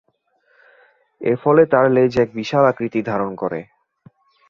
এর 1.21 1.35
ফলে 1.43 1.63
তার 1.71 1.85
লেজ 1.91 2.13
এক 2.23 2.29
বিশাল 2.35 2.63
আকৃতি 2.71 2.99
ধারণ 3.09 3.31
করে। 3.41 3.59